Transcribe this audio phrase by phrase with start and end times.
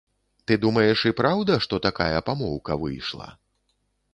[0.51, 3.29] Ты думаеш і праўда, што такая памоўка пайшла?